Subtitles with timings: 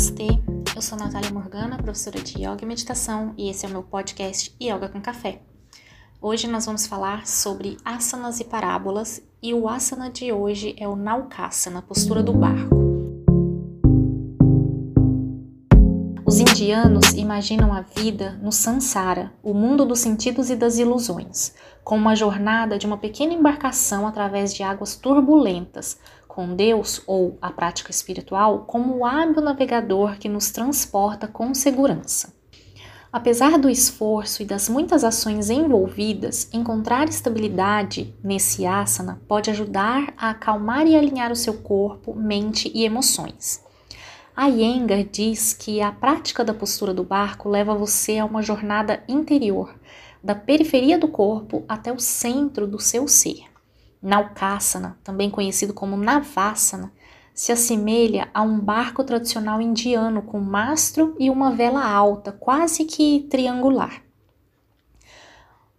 [0.00, 0.28] Namastê,
[0.74, 4.50] eu sou Natália Morgana, professora de Yoga e Meditação, e esse é o meu podcast
[4.58, 5.42] Yoga com Café.
[6.22, 10.96] Hoje nós vamos falar sobre asanas e parábolas, e o asana de hoje é o
[10.96, 12.79] Naukasana, postura do barco.
[16.70, 22.14] Indianos imaginam a vida no Sansara, o mundo dos sentidos e das ilusões, como uma
[22.14, 28.66] jornada de uma pequena embarcação através de águas turbulentas, com Deus ou a prática espiritual
[28.68, 32.32] como o hábil navegador que nos transporta com segurança.
[33.12, 40.30] Apesar do esforço e das muitas ações envolvidas, encontrar estabilidade nesse asana pode ajudar a
[40.30, 43.68] acalmar e alinhar o seu corpo, mente e emoções.
[44.36, 49.02] A Iyengar diz que a prática da postura do barco leva você a uma jornada
[49.08, 49.74] interior,
[50.22, 53.44] da periferia do corpo até o centro do seu ser.
[54.00, 56.92] Naukasana, também conhecido como Navasana,
[57.34, 63.26] se assemelha a um barco tradicional indiano com mastro e uma vela alta, quase que
[63.30, 64.02] triangular.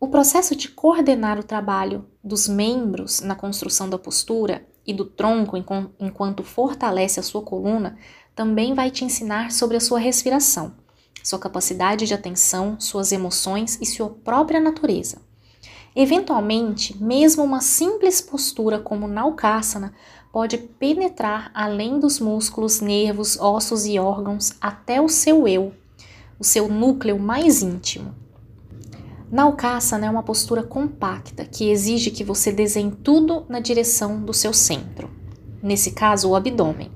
[0.00, 5.56] O processo de coordenar o trabalho dos membros na construção da postura e do tronco
[5.98, 7.98] enquanto fortalece a sua coluna
[8.36, 10.74] também vai te ensinar sobre a sua respiração,
[11.24, 15.20] sua capacidade de atenção, suas emoções e sua própria natureza.
[15.96, 19.92] Eventualmente, mesmo uma simples postura como Naukasana
[20.32, 25.72] pode penetrar além dos músculos, nervos, ossos e órgãos até o seu eu,
[26.38, 28.14] o seu núcleo mais íntimo.
[29.30, 34.54] Naukasana é uma postura compacta que exige que você desenhe tudo na direção do seu
[34.54, 35.10] centro,
[35.62, 36.90] nesse caso, o abdômen.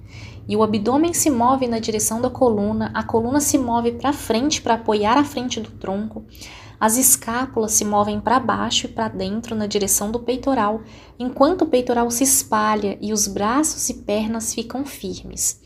[0.48, 4.62] E o abdômen se move na direção da coluna, a coluna se move para frente
[4.62, 6.24] para apoiar a frente do tronco,
[6.82, 10.82] as escápulas se movem para baixo e para dentro na direção do peitoral,
[11.16, 15.60] enquanto o peitoral se espalha e os braços e pernas ficam firmes.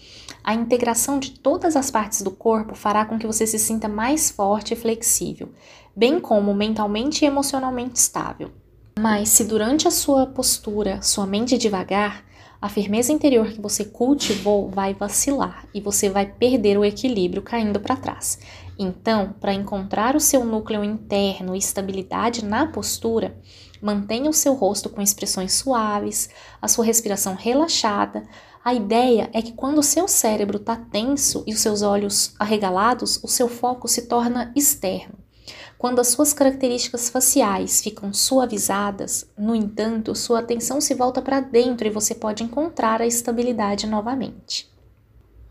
[0.45, 4.31] A integração de todas as partes do corpo fará com que você se sinta mais
[4.31, 5.49] forte e flexível,
[5.97, 8.51] bem como mentalmente e emocionalmente estável.
[8.99, 12.27] Mas se durante a sua postura sua mente devagar,
[12.61, 17.79] a firmeza interior que você cultivou vai vacilar e você vai perder o equilíbrio caindo
[17.79, 18.39] para trás.
[18.79, 23.39] Então, para encontrar o seu núcleo interno e estabilidade na postura,
[23.81, 26.29] mantenha o seu rosto com expressões suaves,
[26.61, 28.25] a sua respiração relaxada.
[28.63, 33.19] A ideia é que quando o seu cérebro está tenso e os seus olhos arregalados,
[33.23, 35.15] o seu foco se torna externo.
[35.79, 41.87] Quando as suas características faciais ficam suavizadas, no entanto, sua atenção se volta para dentro
[41.87, 44.71] e você pode encontrar a estabilidade novamente.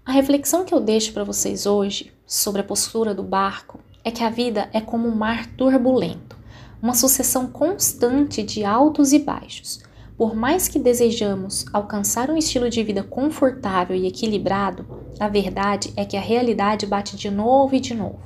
[0.03, 4.23] A reflexão que eu deixo para vocês hoje sobre a postura do barco é que
[4.23, 6.37] a vida é como um mar turbulento,
[6.81, 9.79] uma sucessão constante de altos e baixos.
[10.17, 14.85] Por mais que desejamos alcançar um estilo de vida confortável e equilibrado,
[15.19, 18.23] a verdade é que a realidade bate de novo e de novo.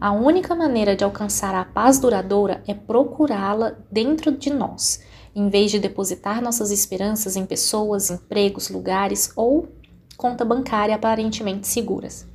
[0.00, 5.02] A única maneira de alcançar a paz duradoura é procurá-la dentro de nós,
[5.34, 9.68] em vez de depositar nossas esperanças em pessoas, empregos, lugares ou
[10.16, 12.29] conta bancária aparentemente seguras.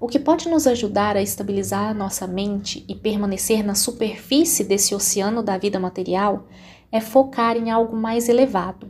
[0.00, 4.94] O que pode nos ajudar a estabilizar a nossa mente e permanecer na superfície desse
[4.94, 6.46] oceano da vida material
[6.92, 8.88] é focar em algo mais elevado,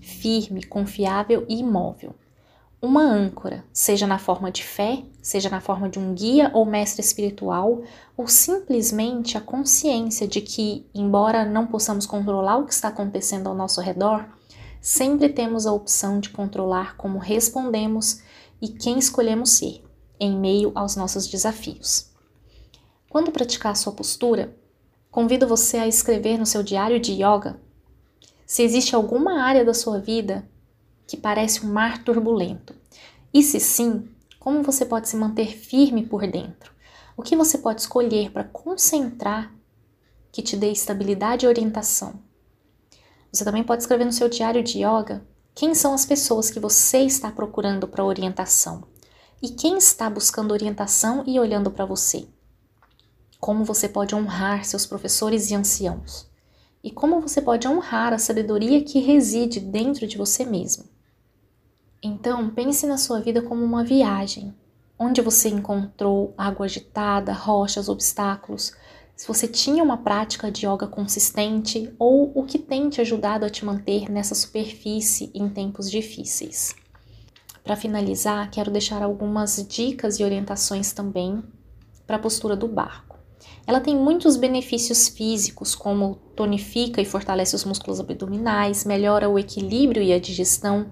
[0.00, 2.12] firme, confiável e imóvel.
[2.82, 7.02] Uma âncora, seja na forma de fé, seja na forma de um guia ou mestre
[7.02, 7.82] espiritual,
[8.16, 13.54] ou simplesmente a consciência de que, embora não possamos controlar o que está acontecendo ao
[13.54, 14.28] nosso redor,
[14.80, 18.22] sempre temos a opção de controlar como respondemos
[18.60, 19.87] e quem escolhemos ser,
[20.20, 22.10] em meio aos nossos desafios.
[23.08, 24.56] Quando praticar sua postura,
[25.10, 27.60] convido você a escrever no seu diário de yoga
[28.48, 30.48] se existe alguma área da sua vida
[31.06, 32.74] que parece um mar turbulento.
[33.32, 34.08] E se sim,
[34.40, 36.72] como você pode se manter firme por dentro?
[37.14, 39.54] O que você pode escolher para concentrar
[40.32, 42.14] que te dê estabilidade e orientação?
[43.30, 47.00] Você também pode escrever no seu diário de yoga quem são as pessoas que você
[47.00, 48.84] está procurando para orientação
[49.42, 52.26] e quem está buscando orientação e olhando para você.
[53.38, 56.28] Como você pode honrar seus professores e anciãos
[56.82, 60.84] e como você pode honrar a sabedoria que reside dentro de você mesmo.
[62.02, 64.54] Então, pense na sua vida como uma viagem,
[64.98, 68.72] onde você encontrou água agitada, rochas, obstáculos,
[69.16, 73.50] se você tinha uma prática de yoga consistente ou o que tem te ajudado a
[73.50, 76.76] te manter nessa superfície em tempos difíceis.
[77.68, 81.44] Para finalizar, quero deixar algumas dicas e orientações também
[82.06, 83.18] para a postura do barco.
[83.66, 90.02] Ela tem muitos benefícios físicos, como tonifica e fortalece os músculos abdominais, melhora o equilíbrio
[90.02, 90.86] e a digestão,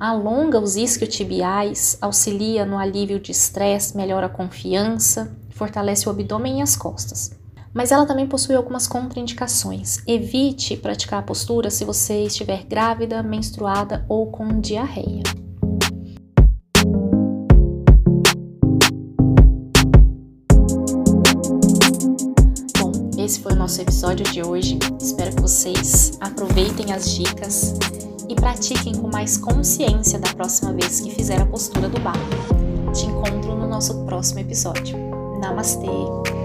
[0.00, 6.62] alonga os isquiotibiais, auxilia no alívio de estresse, melhora a confiança, fortalece o abdômen e
[6.62, 7.32] as costas.
[7.74, 9.98] Mas ela também possui algumas contraindicações.
[10.06, 15.41] Evite praticar a postura se você estiver grávida, menstruada ou com diarreia.
[23.32, 24.78] Esse foi o nosso episódio de hoje.
[25.00, 27.74] Espero que vocês aproveitem as dicas
[28.28, 32.20] e pratiquem com mais consciência da próxima vez que fizer a postura do barro.
[32.92, 34.98] Te encontro no nosso próximo episódio.
[35.40, 36.41] Namastê!